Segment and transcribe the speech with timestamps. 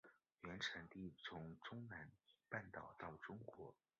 [0.41, 2.11] 原产地从中南
[2.49, 3.71] 半岛到中国。